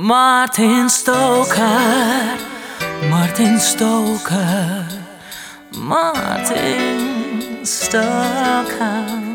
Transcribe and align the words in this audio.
Martin 0.00 0.88
Stoker, 0.88 2.38
Martin 3.10 3.58
Stoker, 3.58 4.86
Martin 5.74 7.64
Stoker. 7.66 9.27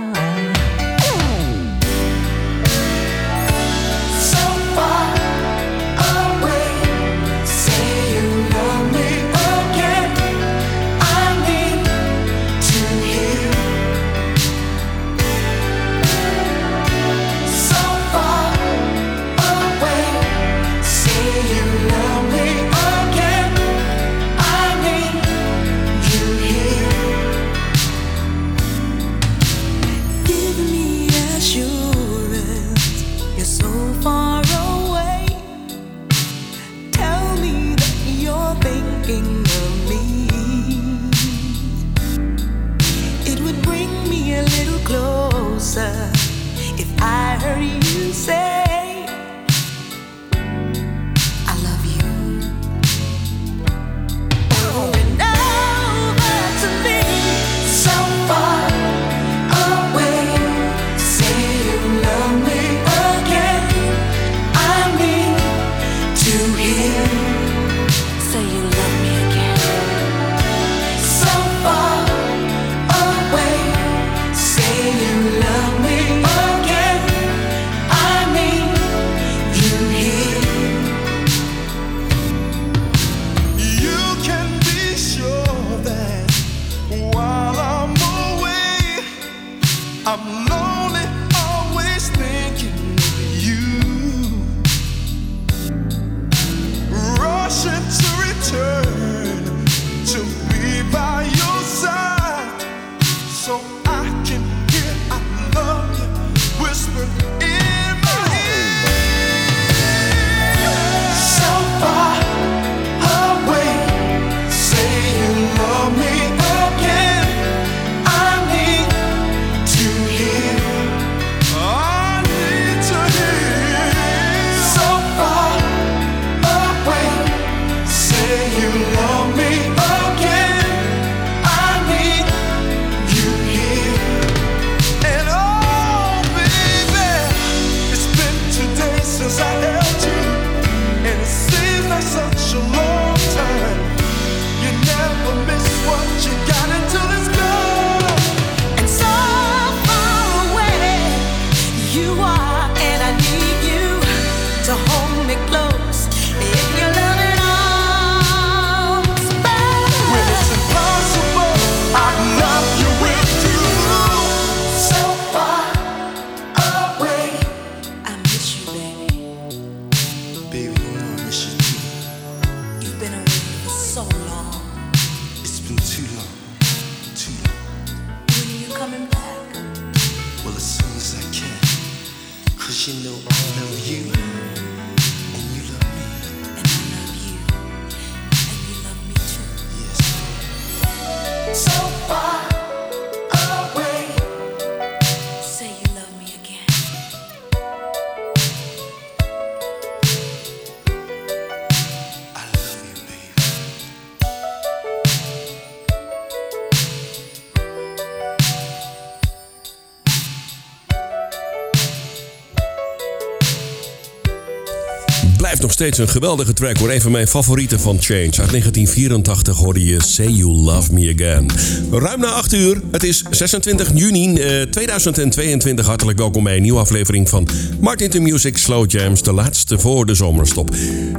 Steeds 215.74 215.98
een 215.98 216.08
geweldige 216.08 216.54
track 216.54 216.78
hoor. 216.78 216.92
Een 216.92 217.02
van 217.02 217.12
mijn 217.12 217.28
favorieten 217.28 217.80
van 217.80 217.98
Change. 218.02 218.20
Uit 218.20 218.50
1984 218.50 219.58
hoorde 219.58 219.86
je 219.86 220.04
Say 220.04 220.28
You 220.28 220.52
Love 220.52 220.94
Me 220.94 221.14
Again. 221.16 221.52
Ruim 221.92 222.20
na 222.20 222.28
8 222.28 222.54
uur. 222.54 222.82
Het 222.92 223.04
is 223.04 223.24
26 223.30 223.90
juni 223.94 224.34
2022. 224.70 225.84
Eh, 225.84 225.90
Hartelijk 225.90 226.18
welkom 226.18 226.44
bij 226.44 226.56
een 226.56 226.62
nieuwe 226.62 226.80
aflevering 226.80 227.30
van 227.30 227.48
Martin 227.80 228.10
to 228.10 228.20
Music 228.22 228.58
Slow 228.58 228.92
Jams. 228.92 229.22
De 229.22 229.34
laatste 229.34 229.80
voor 229.80 230.06
de 230.06 230.14
zomerstop. 230.14 230.76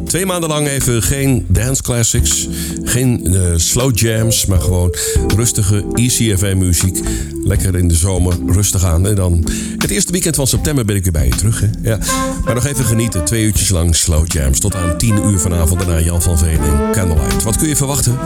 Twee 0.06 0.26
maanden 0.26 0.48
lang 0.48 0.68
even 0.68 1.02
geen 1.02 1.46
dance 1.48 1.82
classics. 1.82 2.48
Geen 2.82 3.34
uh, 3.34 3.52
slow 3.56 3.98
jams. 3.98 4.46
Maar 4.46 4.60
gewoon 4.60 4.94
rustige 5.36 5.84
ECFM 5.92 6.58
muziek. 6.58 6.98
Lekker 7.44 7.76
in 7.76 7.88
de 7.88 7.94
zomer. 7.94 8.34
Rustig 8.46 8.84
aan. 8.84 9.06
En 9.06 9.14
dan 9.14 9.44
het 9.76 9.90
eerste 9.90 10.12
weekend 10.12 10.36
van 10.36 10.46
september 10.46 10.84
ben 10.84 10.96
ik 10.96 11.02
weer 11.02 11.12
bij 11.12 11.26
je 11.26 11.34
terug. 11.34 11.60
Hè? 11.60 11.68
Ja. 11.82 11.98
Maar 12.44 12.54
nog 12.54 12.66
even 12.66 12.84
genieten. 12.84 13.24
Twee 13.24 13.44
uurtjes 13.44 13.68
lang 13.68 13.96
slow 13.96 14.32
jams 14.32 14.60
tot 14.60 14.74
aan 14.74 14.98
10 14.98 15.16
uur 15.24 15.38
vanavond. 15.38 15.80
Daarna 15.80 16.00
Jan 16.00 16.22
van 16.22 16.38
Veen 16.38 16.58
en 16.58 16.92
Candlelight. 16.92 17.42
Wat 17.42 17.56
kun 17.56 17.68
je 17.68 17.76
verwachten? 17.76 18.18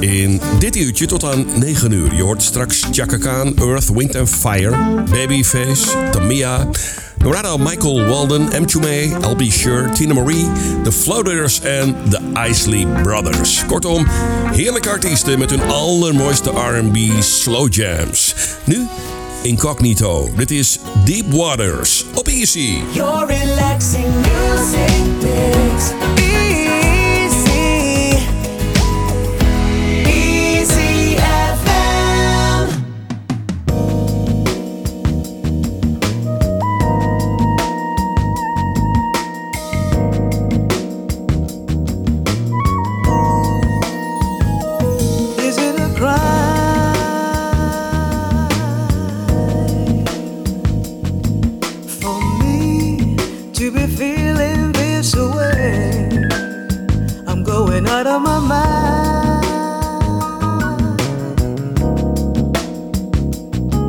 In 0.00 0.40
dit 0.58 0.76
uurtje 0.76 1.06
tot 1.06 1.24
aan 1.24 1.46
9 1.58 1.92
uur. 1.92 2.14
Je 2.14 2.22
hoort 2.22 2.42
straks 2.42 2.84
Chaka 2.90 3.16
Khan, 3.16 3.56
Earth, 3.56 3.88
Wind 3.88 4.16
and 4.16 4.28
Fire, 4.28 5.04
Babyface, 5.10 6.10
Tamia... 6.10 6.68
Norado 7.18 7.58
Michael 7.58 8.08
Walden, 8.08 8.52
M. 8.52 8.66
Chume, 8.66 9.10
LB 9.22 9.50
Sure, 9.50 9.88
Tina 9.94 10.14
Marie, 10.14 10.46
The 10.84 10.92
Floaters 10.92 11.60
en 11.60 11.96
The 12.10 12.20
Isley 12.48 12.86
Brothers. 13.02 13.64
Kortom, 13.66 14.06
heerlijke 14.52 14.88
artiesten 14.88 15.38
met 15.38 15.50
hun 15.50 15.62
allermooiste 15.68 16.50
R&B 16.50 16.96
slow 17.22 17.74
jams. 17.74 18.34
Nu 18.64 18.86
Incognito. 19.42 20.28
Dit 20.36 20.50
is 20.50 20.78
Deep 21.04 21.32
Waters 21.32 22.04
op 22.14 22.28
Easy. 22.28 22.82
Your 22.92 23.26
relaxing 23.26 24.14
music 24.14 25.22
mix. 25.22 25.92
away. 55.14 56.08
I'm 57.26 57.42
going 57.44 57.86
out 57.86 58.06
of 58.06 58.22
my 58.22 58.38
mind, 58.38 59.52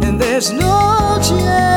and 0.04 0.20
there's 0.22 0.52
no 0.52 1.20
chance. 1.22 1.77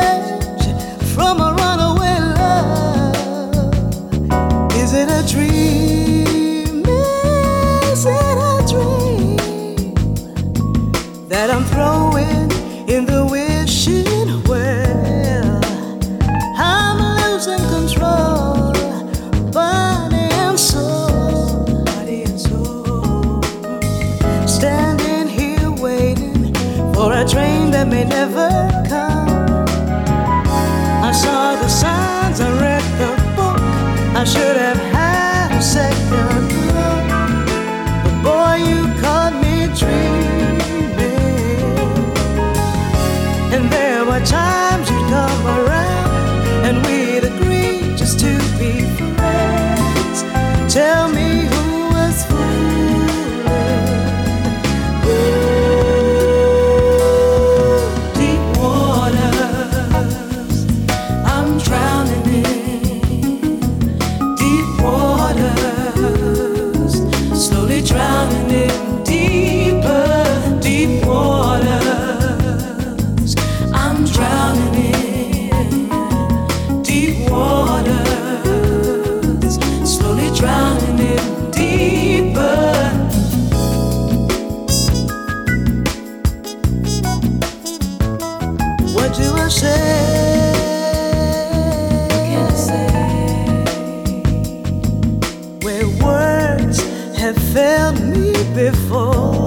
Felt 97.53 97.99
me 97.99 98.31
before. 98.55 99.40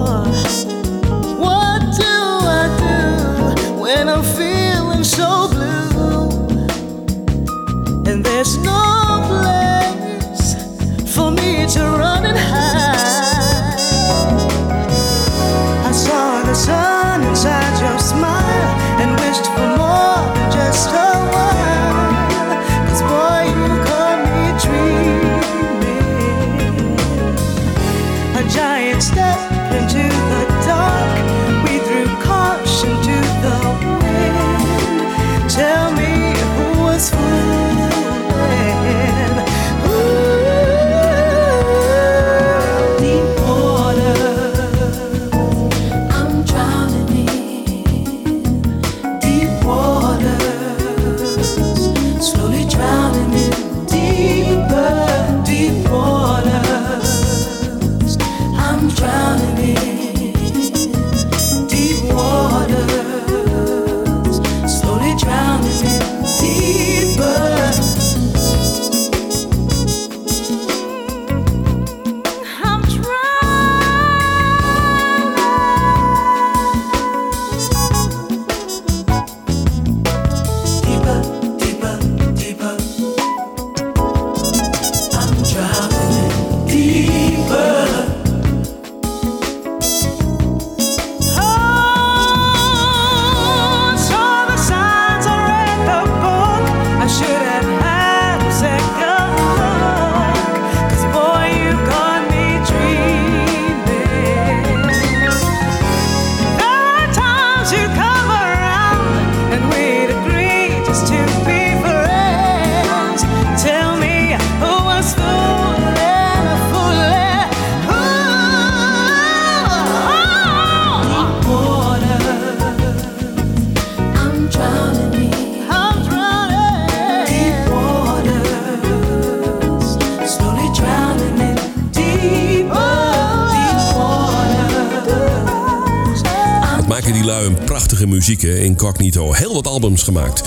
gemaakt. 140.03 140.39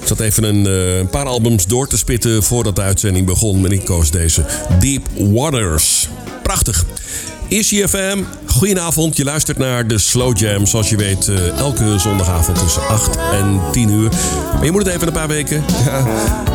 Ik 0.00 0.06
zat 0.06 0.20
even 0.20 0.42
een, 0.42 0.66
eh, 0.66 0.98
een, 0.98 1.08
paar 1.08 1.26
albums 1.26 1.66
door 1.66 1.88
te 1.88 1.96
spitten 1.96 2.42
voordat 2.42 2.76
de 2.76 2.82
uitzending 2.82 3.26
begon. 3.26 3.64
En 3.64 3.72
ik 3.72 3.84
koos 3.84 4.10
deze 4.10 4.44
Deep 4.78 5.08
Waters. 5.18 6.08
Prachtig. 6.42 6.84
ICFM, 7.48 8.22
goedenavond. 8.46 9.16
Je 9.16 9.24
luistert 9.24 9.58
naar 9.58 9.86
de 9.86 9.98
Slow 9.98 10.38
Jam. 10.38 10.66
Zoals 10.66 10.88
je 10.88 10.96
weet, 10.96 11.28
eh, 11.28 11.58
elke 11.58 11.98
zondagavond 11.98 12.58
tussen 12.58 12.88
8 12.88 13.16
en 13.32 13.60
10 13.72 13.90
uur. 13.90 14.10
Maar 14.54 14.64
je 14.64 14.70
moet 14.70 14.84
het 14.84 14.94
even 14.94 15.06
een 15.06 15.12
paar 15.12 15.28
weken. 15.28 15.64
Ja 15.84 16.53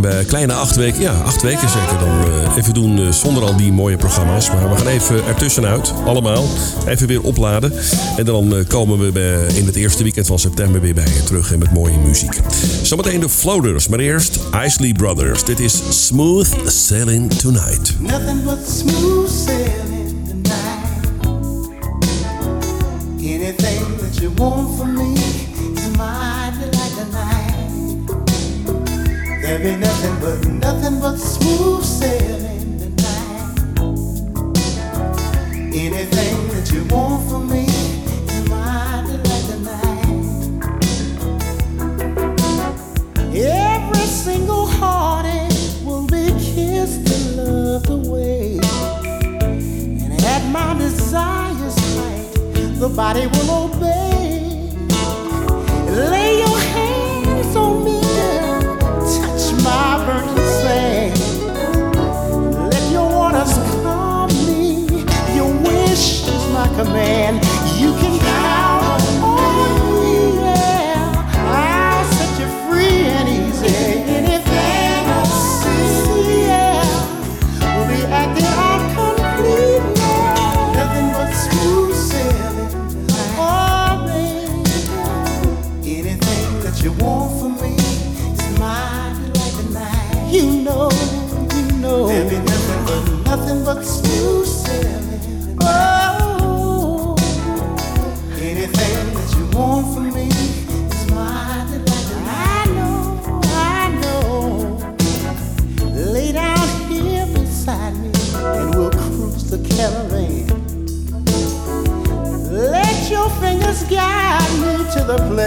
bij 0.00 0.24
kleine 0.24 0.52
acht 0.52 0.76
weken, 0.76 1.00
ja, 1.00 1.12
acht 1.12 1.42
weken 1.42 1.68
zeker 1.68 1.98
dan 1.98 2.24
eh, 2.24 2.56
even 2.56 2.74
doen 2.74 2.98
eh, 2.98 3.12
zonder 3.12 3.42
al 3.42 3.56
die 3.56 3.72
mooie 3.72 3.96
programma's. 3.96 4.50
Maar 4.50 4.70
we 4.70 4.76
gaan 4.76 4.86
even 4.86 5.26
ertussenuit, 5.26 5.92
allemaal. 6.04 6.44
Even 6.86 7.06
weer 7.06 7.22
opladen. 7.22 7.72
En 8.16 8.24
dan 8.24 8.56
eh, 8.56 8.66
komen 8.66 8.98
we 8.98 9.12
bij, 9.12 9.46
in 9.54 9.66
het 9.66 9.76
eerste 9.76 10.02
weekend 10.02 10.26
van 10.26 10.38
september 10.38 10.80
weer 10.80 10.94
bij 10.94 11.04
je 11.04 11.22
terug 11.24 11.52
en 11.52 11.58
met 11.58 11.72
mooie 11.72 11.98
muziek. 11.98 12.38
Zometeen 12.82 13.20
de 13.20 13.28
Floaters, 13.28 13.88
maar 13.88 13.98
eerst 13.98 14.38
Isley 14.64 14.92
Brothers. 14.92 15.44
Dit 15.44 15.60
is 15.60 16.06
Smooth 16.06 16.48
Sailing 16.66 17.32
Tonight. 17.32 17.94
Nothing 18.00 18.44
but 18.44 18.58
smooth 18.68 19.30
sailing 19.30 20.28
tonight. 20.28 20.90
Anything 23.18 23.98
that 23.98 24.18
you 24.20 24.32
want 24.34 24.78
from 24.78 24.89
Baby, 29.62 29.76
nothing 29.76 30.20
but 30.20 30.48
nothing 30.48 31.00
but 31.00 31.16
smooth 31.18 31.84
sailing 31.84 32.78
tonight. 32.78 33.58
Anything 35.52 36.48
that 36.48 36.72
you 36.72 36.84
want 36.84 37.28
from 37.28 37.50
me 37.50 37.66
is 37.66 38.48
mine 38.48 39.04
tonight. 39.04 39.44
tonight. 39.50 40.56
Every 43.36 44.06
single 44.06 44.64
heartache 44.64 45.84
will 45.84 46.06
be 46.06 46.30
kissed 46.40 47.10
and 47.12 47.36
loved 47.36 47.90
away. 47.90 48.60
And 48.62 50.24
at 50.24 50.42
my 50.50 50.72
desire's 50.78 51.78
height, 51.98 52.32
the 52.80 52.88
body 52.88 53.26
will. 53.26 53.59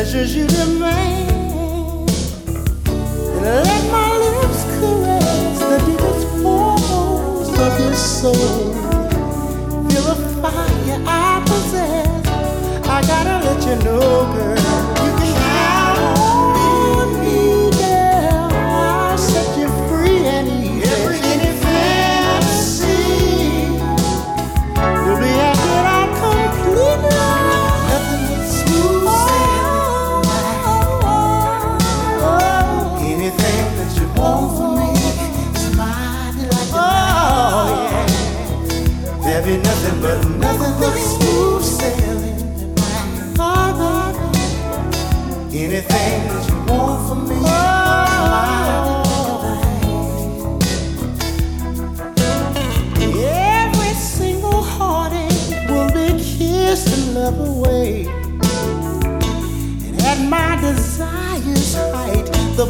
treasures 0.04 0.36
you 0.36 0.46
remember. 0.48 0.83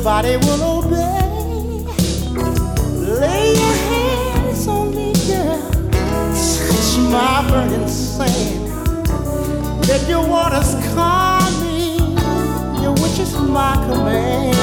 nobody 0.03 0.35
will 0.35 0.63
obey. 0.79 1.79
Lay 3.21 3.53
your 3.53 3.75
hands 3.87 4.67
on 4.67 4.93
me, 4.93 5.13
girl. 5.27 5.71
Touch 6.33 6.97
my 7.09 7.47
burning 7.49 7.87
sand. 7.87 9.07
Let 9.87 10.05
your 10.09 10.27
waters 10.27 10.75
calm 10.93 11.53
me, 11.61 11.99
your 12.83 12.91
which 13.01 13.17
is 13.17 13.33
my 13.39 13.75
command. 13.87 14.62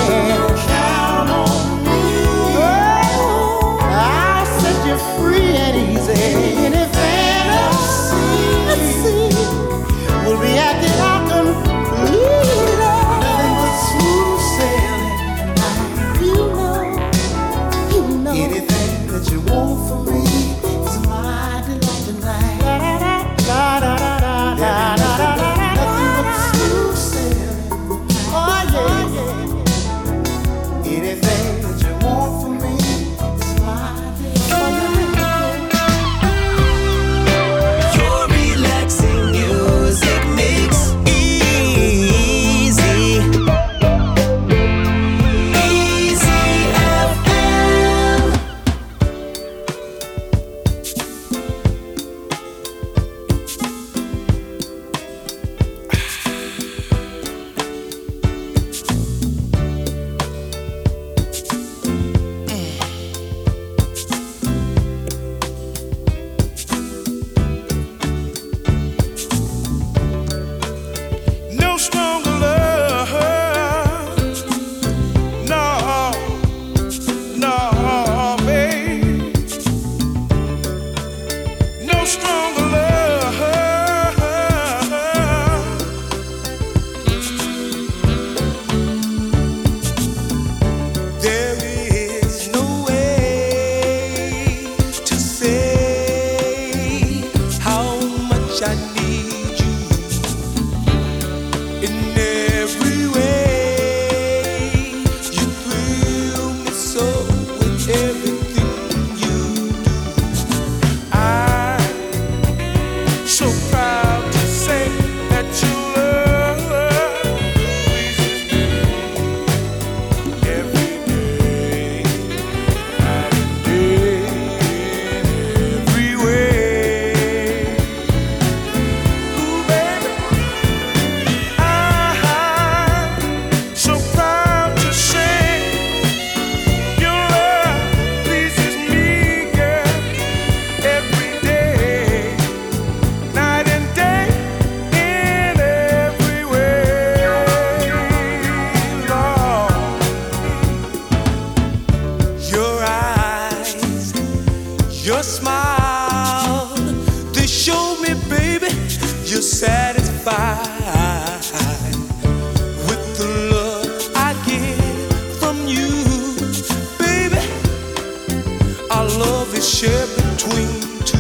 Love 169.61 169.67
is 169.67 169.79
shared 169.79 170.09
between 170.17 170.81
two. 171.05 171.19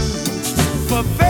But 0.89 1.30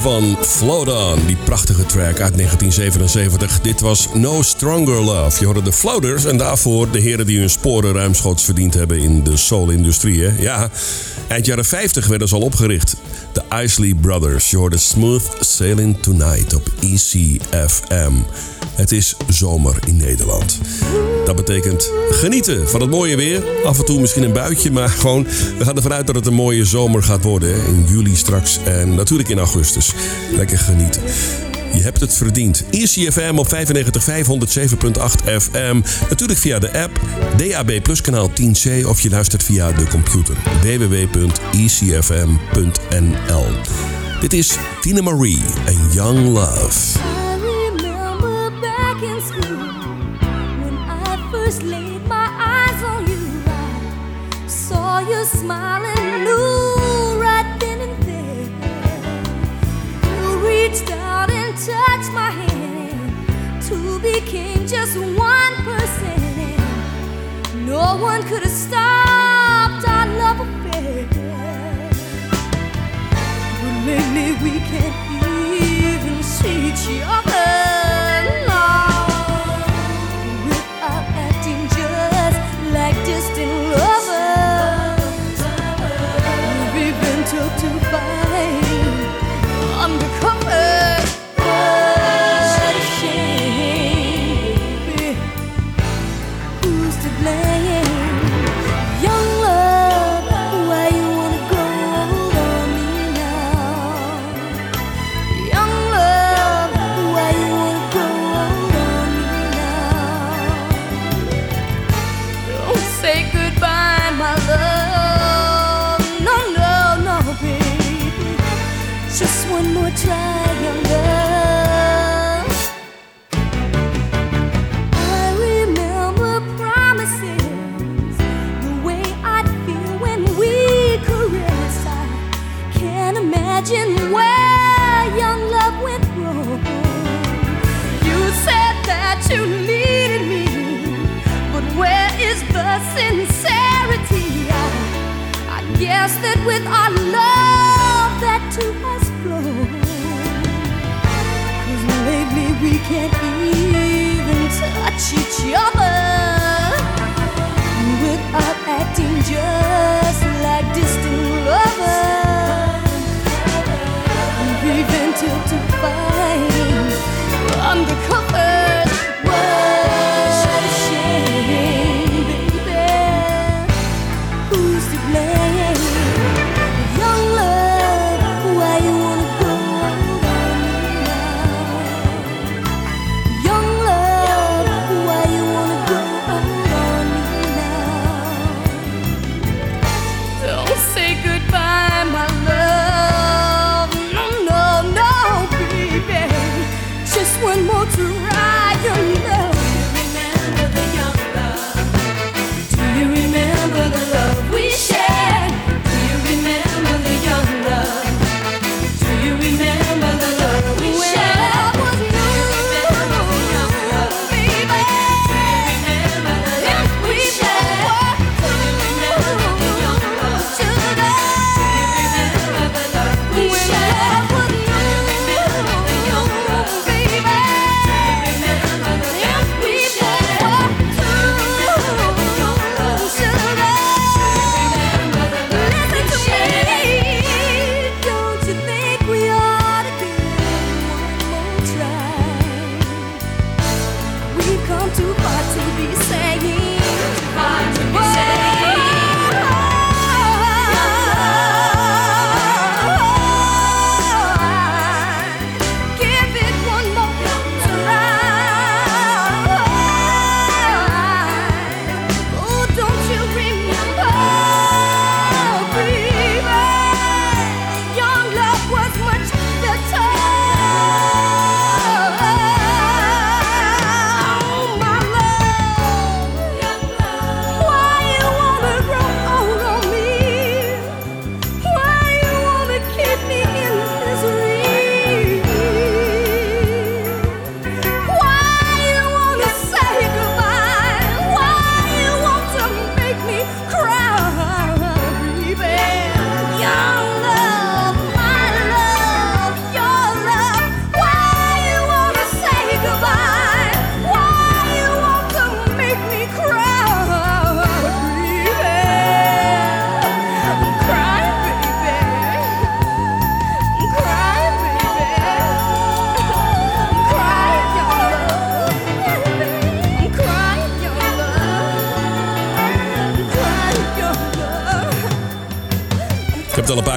Van 0.00 0.36
Float 0.40 0.88
On, 0.88 1.26
die 1.26 1.36
prachtige 1.36 1.86
track 1.86 2.20
uit 2.20 2.36
1977. 2.36 3.60
Dit 3.60 3.80
was 3.80 4.08
No 4.14 4.42
Stronger 4.42 5.00
Love. 5.00 5.38
Je 5.38 5.44
hoorde 5.44 5.62
de 5.62 5.72
Floaters 5.72 6.24
en 6.24 6.36
daarvoor 6.36 6.90
de 6.90 7.00
heren 7.00 7.26
die 7.26 7.38
hun 7.38 7.50
sporen 7.50 7.92
ruimschoots 7.92 8.44
verdiend 8.44 8.74
hebben 8.74 8.98
in 8.98 9.22
de 9.22 9.36
soul-industrie. 9.36 10.32
Ja, 10.38 10.70
eind 11.28 11.46
jaren 11.46 11.64
50 11.64 12.06
werden 12.06 12.28
ze 12.28 12.34
al 12.34 12.40
opgericht. 12.40 12.96
De 13.32 13.42
Isley 13.62 13.94
Brothers. 13.94 14.50
Je 14.50 14.56
hoorde 14.56 14.78
Smooth 14.78 15.36
Sailing 15.40 16.02
Tonight 16.02 16.54
op 16.54 16.70
ECFM. 16.80 18.12
Het 18.74 18.92
is 18.92 19.16
zomer 19.28 19.78
in 19.86 19.96
Nederland. 19.96 20.58
Dat 21.26 21.36
betekent 21.36 21.90
genieten 22.10 22.68
van 22.68 22.80
het 22.80 22.90
mooie 22.90 23.16
weer. 23.16 23.42
Af 23.64 23.78
en 23.78 23.84
toe 23.84 24.00
misschien 24.00 24.22
een 24.22 24.32
buitje, 24.32 24.70
maar 24.70 24.88
gewoon... 24.88 25.26
We 25.58 25.64
gaan 25.64 25.76
ervan 25.76 25.92
uit 25.92 26.06
dat 26.06 26.14
het 26.14 26.26
een 26.26 26.34
mooie 26.34 26.64
zomer 26.64 27.02
gaat 27.02 27.22
worden. 27.22 27.66
In 27.66 27.84
juli 27.88 28.16
straks 28.16 28.58
en 28.64 28.94
natuurlijk 28.94 29.28
in 29.28 29.38
augustus. 29.38 29.92
Lekker 30.36 30.58
genieten. 30.58 31.02
Je 31.72 31.82
hebt 31.82 32.00
het 32.00 32.14
verdiend. 32.14 32.64
ECFM 32.70 33.34
op 33.38 33.48
95 33.48 34.04
507.8 34.04 34.08
FM. 35.38 35.80
Natuurlijk 36.08 36.38
via 36.38 36.58
de 36.58 36.82
app, 36.82 37.00
DAB 37.36 37.82
Plus 37.82 38.00
kanaal 38.00 38.30
10C 38.30 38.86
of 38.86 39.00
je 39.00 39.10
luistert 39.10 39.42
via 39.42 39.72
de 39.72 39.86
computer. 39.86 40.36
www.ecfm.nl 40.60 41.16
Dit 44.20 44.32
is 44.32 44.56
Tina 44.80 45.02
Marie 45.02 45.42
en 45.64 45.78
Young 45.92 46.32
Love. 46.32 47.25
No 67.76 67.94
one 67.98 68.22
could 68.22 68.42
have 68.42 68.58
stopped 68.66 69.86
our 69.86 70.06
love 70.20 70.40
affair. 70.46 71.06
But 73.60 73.74
lately 73.86 74.28
we 74.44 74.52
can't 74.70 74.98
even 75.62 76.22
see 76.22 76.68
each 76.70 76.86
other 77.04 77.35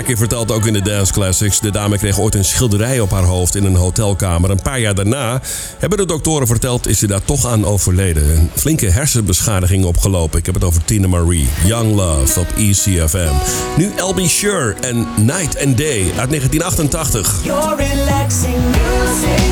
keer 0.10 0.18
verteld, 0.18 0.52
ook 0.52 0.66
in 0.66 0.74
de 0.74 0.82
Dance 0.82 1.14
Classics. 1.14 1.60
De 1.60 1.72
dame 1.72 1.98
kreeg 1.98 2.20
ooit 2.20 2.36
een 2.36 2.46
schilderij 2.46 3.00
op 3.00 3.12
haar 3.12 3.24
hoofd 3.24 3.56
in 3.56 3.64
een 3.64 3.76
hotelkamer. 3.76 4.50
Een 4.50 4.62
paar 4.62 4.80
jaar 4.80 4.96
daarna, 4.96 5.42
hebben 5.78 5.98
de 5.98 6.06
doktoren 6.06 6.48
verteld, 6.48 6.88
is 6.88 7.00
ze 7.00 7.08
daar 7.08 7.24
toch 7.24 7.46
aan 7.46 7.66
overleden. 7.66 8.36
Een 8.36 8.50
flinke 8.56 8.90
hersenbeschadiging 8.90 9.86
opgelopen. 9.86 10.40
Ik 10.40 10.46
heb 10.46 10.56
het 10.56 10.64
over 10.64 10.86
Tina 10.86 11.08
Marie. 11.08 11.50
Young 11.66 11.96
Love 11.96 12.40
op 12.40 12.48
ECFM. 12.58 13.34
Nu 13.78 13.92
LB 13.98 14.20
Sure 14.20 14.76
en 14.82 15.08
Night 15.18 15.66
and 15.66 15.78
Day 15.78 16.02
uit 16.18 16.30
1988. 16.30 17.40
You're 17.44 17.76
relaxing 17.76 18.58
music, 18.66 19.48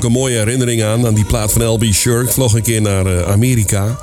zulke 0.00 0.18
mooie 0.18 0.38
herinneringen 0.38 0.86
aan, 0.86 1.06
aan 1.06 1.14
die 1.14 1.24
plaat 1.24 1.52
van 1.52 1.64
LB 1.64 1.84
Shirk. 1.84 2.26
Ik 2.26 2.32
vloog 2.32 2.54
een 2.54 2.62
keer 2.62 2.80
naar 2.80 3.06
eh, 3.06 3.32
Amerika. 3.32 3.98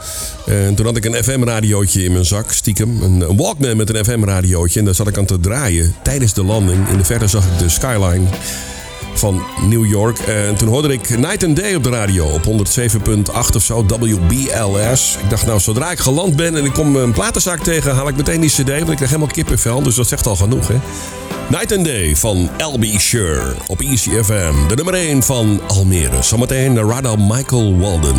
En 0.45 0.75
toen 0.75 0.86
had 0.86 0.97
ik 0.97 1.06
een 1.06 1.23
FM-radiootje 1.23 2.04
in 2.04 2.12
mijn 2.12 2.25
zak, 2.25 2.51
stiekem. 2.51 3.01
Een, 3.01 3.21
een 3.21 3.38
Walkman 3.38 3.77
met 3.77 3.95
een 3.95 4.06
FM-radiootje. 4.06 4.80
En 4.80 4.86
daar 4.86 4.95
zat 4.95 5.08
ik 5.08 5.17
aan 5.17 5.25
te 5.25 5.39
draaien 5.39 5.95
tijdens 6.04 6.34
de 6.34 6.43
landing. 6.43 6.88
In 6.89 6.97
de 6.97 7.04
verte 7.04 7.27
zag 7.27 7.45
ik 7.45 7.60
de 7.60 7.69
skyline 7.69 8.27
van 9.13 9.43
New 9.67 9.86
York. 9.86 10.19
En 10.19 10.56
toen 10.56 10.67
hoorde 10.67 10.93
ik 10.93 11.17
Night 11.17 11.43
and 11.43 11.56
Day 11.56 11.76
op 11.76 11.84
de 11.84 11.89
radio 11.89 12.26
op 12.26 12.45
107.8 12.45 13.56
of 13.56 13.63
zo, 13.63 13.86
WBLS. 13.86 15.17
Ik 15.24 15.30
dacht 15.30 15.45
nou, 15.45 15.60
zodra 15.60 15.91
ik 15.91 16.00
geland 16.00 16.36
ben 16.36 16.56
en 16.56 16.65
ik 16.65 16.74
kom 16.74 16.95
een 16.95 17.12
platenzaak 17.12 17.63
tegen, 17.63 17.95
haal 17.95 18.08
ik 18.08 18.15
meteen 18.15 18.41
die 18.41 18.50
cd, 18.50 18.69
want 18.69 18.89
ik 18.89 18.95
krijg 18.95 19.12
helemaal 19.12 19.34
kippenvel. 19.34 19.84
Dus 19.84 19.95
dat 19.95 20.08
zegt 20.08 20.28
al 20.28 20.36
genoeg, 20.36 20.67
hè. 20.67 20.76
Night 21.52 21.71
and 21.78 21.86
Day 21.86 22.15
van 22.15 22.50
LB 22.58 22.84
Sure 22.84 23.54
op 23.67 23.82
Easy 23.82 24.10
FM. 24.10 24.67
De 24.67 24.76
nummer 24.76 24.93
1 24.93 25.24
van 25.24 25.62
Almere. 25.67 26.21
Zometeen 26.24 26.74
de 26.74 26.82
Rada 26.82 27.15
Michael 27.15 27.78
Walden. 27.78 28.15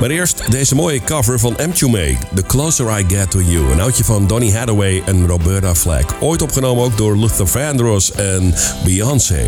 Maar 0.00 0.10
eerst 0.10 0.50
deze 0.50 0.74
mooie 0.74 1.00
cover 1.04 1.38
van 1.38 1.56
M. 1.58 1.90
May, 1.90 2.18
The 2.34 2.42
Closer 2.42 2.98
I 2.98 3.04
Get 3.08 3.30
To 3.30 3.40
You. 3.40 3.72
Een 3.72 3.80
oudje 3.80 4.04
van 4.04 4.26
Donny 4.26 4.52
Hathaway 4.52 5.02
en 5.06 5.26
Roberta 5.26 5.74
Flack. 5.74 6.14
Ooit 6.20 6.42
opgenomen 6.42 6.84
ook 6.84 6.96
door 6.96 7.16
Luther 7.16 7.46
Vandross 7.46 8.12
en 8.12 8.54
Beyoncé. 8.84 9.44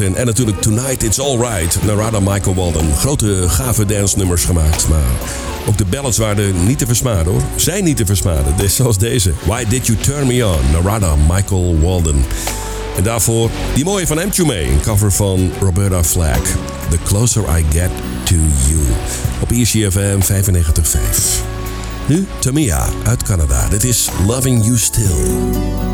En 0.00 0.26
natuurlijk 0.26 0.60
Tonight 0.60 1.02
It's 1.02 1.20
Alright. 1.20 1.84
Narada 1.84 2.20
Michael 2.20 2.54
Walden. 2.54 2.96
Grote 2.96 3.44
gave 3.48 3.86
dance 3.86 4.18
nummers 4.18 4.44
gemaakt. 4.44 4.88
Maar 4.88 5.10
ook 5.66 5.78
de 5.78 5.84
ballads 5.84 6.18
waren 6.18 6.66
niet 6.66 6.78
te 6.78 6.86
versmaden 6.86 7.32
hoor. 7.32 7.42
Zijn 7.56 7.84
niet 7.84 7.96
te 7.96 8.06
versmaden. 8.06 8.56
Dus 8.56 8.74
zoals 8.74 8.98
deze. 8.98 9.32
Why 9.44 9.64
Did 9.64 9.86
You 9.86 9.98
Turn 9.98 10.26
Me 10.26 10.46
On? 10.46 10.70
Narada 10.72 11.14
Michael 11.28 11.80
Walden. 11.80 12.24
En 12.96 13.02
daarvoor 13.02 13.50
die 13.74 13.84
mooie 13.84 14.06
van 14.06 14.16
M. 14.16 14.50
Een 14.50 14.80
cover 14.82 15.12
van 15.12 15.52
Roberta 15.60 16.04
Flack. 16.04 16.44
The 16.90 16.98
Closer 17.04 17.42
I 17.58 17.64
Get 17.72 17.90
To 18.24 18.34
You. 18.68 18.80
Op 19.40 19.52
ICFM 19.52 20.20
95.5. 20.20 21.48
Nu 22.06 22.26
Tamia 22.38 22.88
uit 23.04 23.22
Canada. 23.22 23.68
Dit 23.68 23.84
is 23.84 24.08
Loving 24.26 24.64
You 24.64 24.78
Still. 24.78 25.89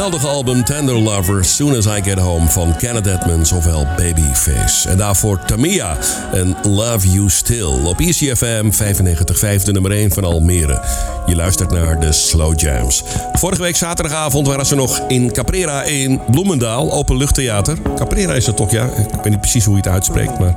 geweldige 0.00 0.28
album 0.28 0.64
Tender 0.64 0.98
Lover, 0.98 1.44
Soon 1.44 1.76
As 1.76 1.86
I 1.86 2.02
Get 2.02 2.18
Home 2.18 2.48
van 2.48 2.76
Kenneth 2.76 3.06
Edmonds, 3.06 3.52
ofwel 3.52 3.86
Babyface. 3.96 4.88
En 4.88 4.96
daarvoor 4.96 5.38
Tamia 5.44 5.98
en 6.32 6.56
Love 6.62 7.10
You 7.10 7.30
Still 7.30 7.84
op 7.84 8.00
ECFM 8.00 8.70
95.5, 8.70 9.64
de 9.64 9.72
nummer 9.72 9.90
1 9.90 10.12
van 10.12 10.24
Almere. 10.24 10.82
Je 11.26 11.36
luistert 11.36 11.70
naar 11.70 12.00
de 12.00 12.12
Slow 12.12 12.60
Jams. 12.60 13.02
Vorige 13.32 13.62
week 13.62 13.76
zaterdagavond 13.76 14.46
waren 14.46 14.66
ze 14.66 14.74
nog 14.74 15.00
in 15.08 15.32
Caprera 15.32 15.82
in 15.82 16.20
Bloemendaal, 16.30 16.92
openluchttheater. 16.92 17.78
Caprera 17.96 18.32
is 18.32 18.44
dat 18.44 18.56
toch, 18.56 18.70
ja? 18.70 18.84
Ik 18.84 19.14
weet 19.22 19.30
niet 19.30 19.40
precies 19.40 19.64
hoe 19.64 19.74
je 19.74 19.82
het 19.82 19.92
uitspreekt, 19.92 20.38
maar 20.38 20.54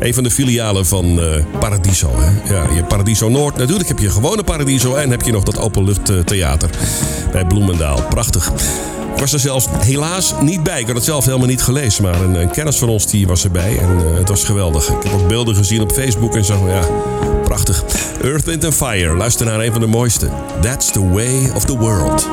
een 0.00 0.14
van 0.14 0.22
de 0.22 0.30
filialen 0.30 0.86
van 0.86 1.20
eh, 1.20 1.44
Paradiso. 1.60 2.10
Hè? 2.16 2.54
Ja, 2.54 2.74
je 2.74 2.84
Paradiso 2.84 3.28
Noord, 3.28 3.56
natuurlijk 3.56 3.88
heb 3.88 3.98
je 3.98 4.10
gewone 4.10 4.44
Paradiso 4.44 4.94
en 4.94 5.10
heb 5.10 5.22
je 5.22 5.32
nog 5.32 5.44
dat 5.44 5.58
openluchttheater 5.58 6.70
bij 7.32 7.44
Bloemendaal. 7.44 8.02
Prachtig 8.02 8.52
was 9.20 9.32
er 9.32 9.38
zelfs 9.38 9.66
helaas 9.78 10.34
niet 10.40 10.62
bij. 10.62 10.80
Ik 10.80 10.86
had 10.86 10.94
het 10.94 11.04
zelf 11.04 11.24
helemaal 11.24 11.46
niet 11.46 11.62
gelezen. 11.62 12.02
Maar 12.02 12.20
een, 12.20 12.50
kennis 12.50 12.78
van 12.78 12.88
ons 12.88 13.06
die 13.06 13.26
was 13.26 13.44
erbij. 13.44 13.78
En 13.78 13.98
eh, 13.98 14.18
het 14.18 14.28
was 14.28 14.44
geweldig. 14.44 14.88
Ik 14.88 15.02
heb 15.02 15.12
ook 15.12 15.28
beelden 15.28 15.54
gezien 15.54 15.80
op 15.80 15.92
Facebook 15.92 16.36
en 16.36 16.44
zo. 16.44 16.68
Ja, 16.68 16.80
prachtig. 17.42 17.84
Earth, 18.22 18.44
Wind 18.44 18.74
Fire. 18.74 19.16
Luister 19.16 19.46
naar 19.46 19.60
een 19.60 19.72
van 19.72 19.80
de 19.80 19.86
mooiste. 19.86 20.28
That's 20.60 20.90
the 20.90 21.08
way 21.08 21.50
of 21.54 21.64
the 21.64 21.78
world. 21.78 22.28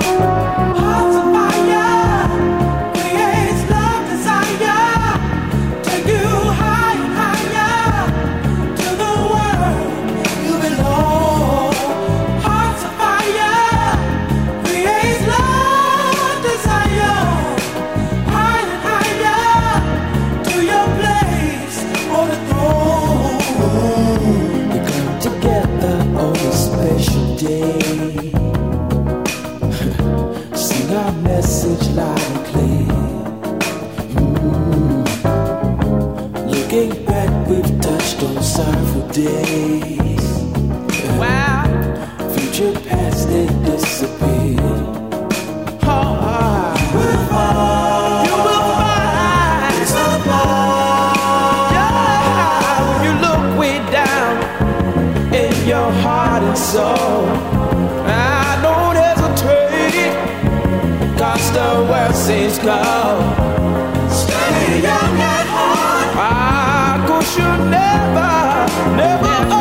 years 62.51 62.63
go. 62.65 62.81
Stay 64.09 64.81
young 64.81 65.17
at 65.19 65.47
heart. 65.47 66.15
I 66.17 67.03
could 67.07 67.25
should 67.25 67.69
never, 67.69 68.95
never. 68.95 69.49
never. 69.49 69.60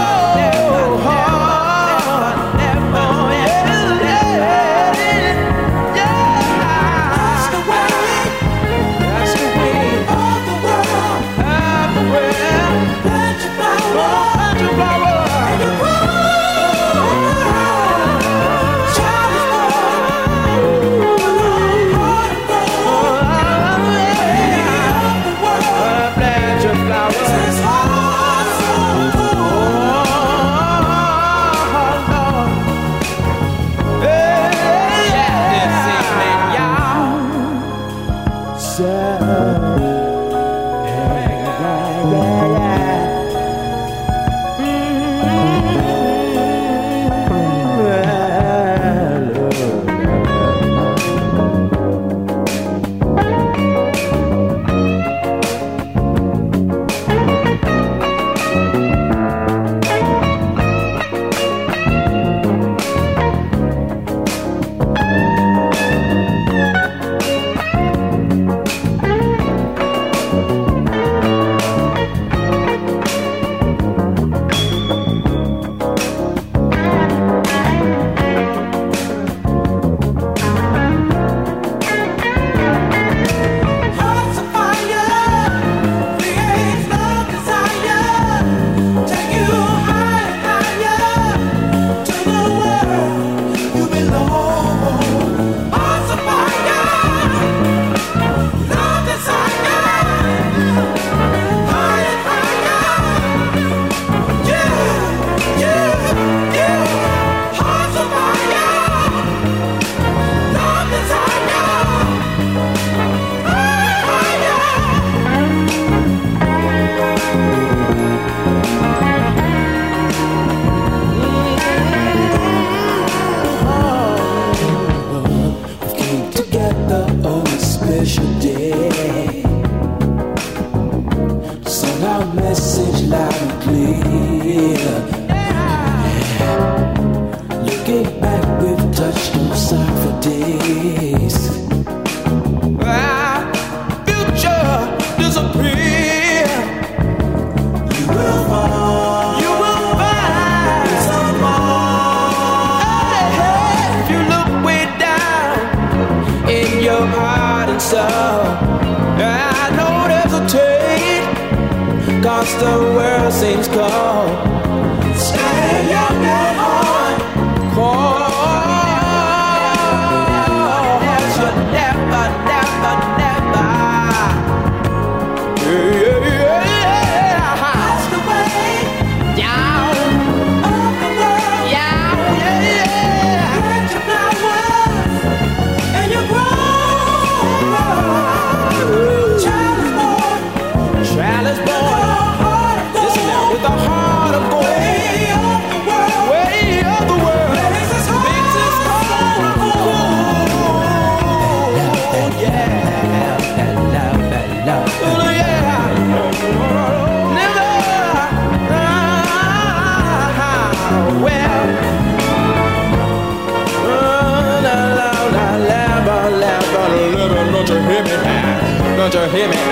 Hear 219.31 219.49
me 219.49 219.70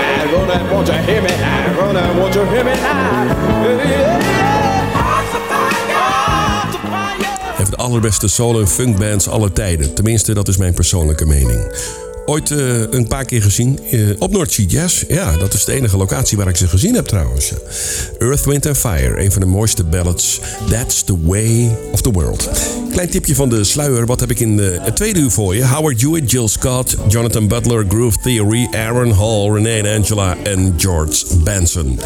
de 7.69 7.75
allerbeste 7.75 8.27
soul- 8.27 8.59
en 8.59 8.67
funkbands 8.67 9.27
aller 9.29 9.53
tijden. 9.53 9.93
Tenminste, 9.93 10.33
dat 10.33 10.47
is 10.47 10.57
mijn 10.57 10.73
persoonlijke 10.73 11.25
mening. 11.25 11.71
Ooit 12.29 12.51
eh, 12.51 12.81
een 12.89 13.07
paar 13.07 13.25
keer 13.25 13.41
gezien 13.41 13.79
eh, 13.91 13.99
op 14.19 14.31
North 14.31 14.55
Jazz. 14.55 15.03
Ja, 15.07 15.37
dat 15.37 15.53
is 15.53 15.65
de 15.65 15.73
enige 15.73 15.97
locatie 15.97 16.37
waar 16.37 16.47
ik 16.47 16.55
ze 16.55 16.67
gezien 16.67 16.95
heb 16.95 17.05
trouwens. 17.05 17.53
Earth, 18.19 18.45
Wind 18.45 18.65
and 18.65 18.77
Fire, 18.77 19.23
een 19.23 19.31
van 19.31 19.41
de 19.41 19.47
mooiste 19.47 19.83
ballads. 19.83 20.39
That's 20.69 21.03
the 21.03 21.17
way 21.25 21.77
of 21.91 22.01
the 22.01 22.11
world. 22.11 22.49
Klein 22.91 23.09
tipje 23.09 23.35
van 23.35 23.49
de 23.49 23.63
sluier. 23.63 24.05
Wat 24.05 24.19
heb 24.19 24.31
ik 24.31 24.39
in 24.39 24.57
de, 24.57 24.77
het 24.81 24.95
tweede 24.95 25.19
uur 25.19 25.31
voor 25.31 25.55
je? 25.55 25.67
Howard 25.67 26.01
Hewitt, 26.01 26.31
Jill 26.31 26.47
Scott, 26.47 26.95
Jonathan 27.07 27.47
Butler, 27.47 27.85
Groove 27.87 28.17
Theory, 28.21 28.67
Aaron 28.71 29.11
Hall, 29.11 29.51
Renee 29.51 29.97
Angela 29.97 30.37
en 30.43 30.73
George 30.77 31.25
Benson. 31.43 31.99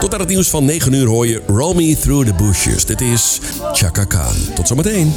Tot 0.00 0.14
aan 0.14 0.20
het 0.20 0.28
nieuws 0.28 0.48
van 0.48 0.64
9 0.64 0.92
uur 0.92 1.06
hoor 1.06 1.26
je 1.26 1.42
Roll 1.46 1.74
Me 1.74 1.96
Through 2.00 2.26
the 2.26 2.34
Bushes. 2.34 2.84
Dit 2.84 3.00
is 3.00 3.40
Chaka 3.72 4.04
Khan. 4.04 4.34
Tot 4.54 4.68
zometeen. 4.68 5.12